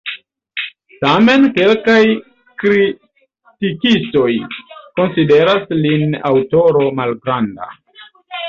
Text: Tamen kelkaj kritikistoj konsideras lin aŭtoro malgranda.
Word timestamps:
Tamen 1.03 1.43
kelkaj 1.57 1.97
kritikistoj 2.63 4.27
konsideras 5.01 5.71
lin 5.85 6.19
aŭtoro 6.35 6.91
malgranda. 7.03 7.71